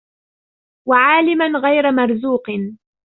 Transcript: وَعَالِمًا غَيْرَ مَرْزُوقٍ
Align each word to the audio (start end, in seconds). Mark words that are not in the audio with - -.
وَعَالِمًا 0.87 1.59
غَيْرَ 1.59 1.91
مَرْزُوقٍ 1.91 2.43